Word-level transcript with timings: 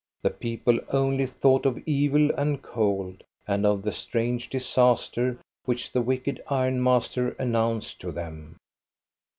The 0.23 0.31
peo 0.31 0.57
ple 0.57 0.79
only 0.89 1.27
thought 1.27 1.67
of 1.67 1.77
evil 1.85 2.31
and 2.31 2.59
cold 2.63 3.21
and 3.47 3.67
of 3.67 3.83
the 3.83 3.91
strange 3.91 4.49
disaster 4.49 5.37
which 5.65 5.91
the 5.91 6.01
wicked 6.01 6.41
ironmaster 6.49 7.33
announced 7.37 8.01
to 8.01 8.11
them. 8.11 8.55